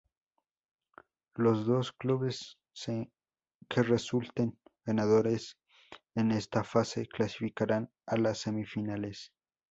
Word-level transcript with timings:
Los 1.35 1.67
dos 1.67 1.91
clubes 1.91 2.57
que 2.89 3.83
resulten 3.83 4.57
ganadores 4.83 5.59
en 6.15 6.31
esta 6.31 6.63
fase, 6.63 7.05
clasificarán 7.05 7.91
a 8.07 8.17
las 8.17 8.39
semifinales. 8.39 9.31